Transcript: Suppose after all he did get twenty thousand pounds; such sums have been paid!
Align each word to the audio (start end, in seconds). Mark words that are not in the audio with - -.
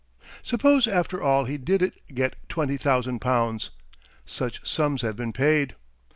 Suppose 0.41 0.87
after 0.87 1.21
all 1.21 1.45
he 1.45 1.59
did 1.59 1.93
get 2.11 2.35
twenty 2.49 2.75
thousand 2.75 3.19
pounds; 3.19 3.69
such 4.25 4.67
sums 4.67 5.03
have 5.03 5.15
been 5.15 5.31
paid! 5.31 5.75